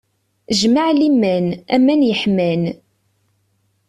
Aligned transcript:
Jmaɛliman, 0.59 1.47
aman 1.75 2.01
yeḥman! 2.09 2.63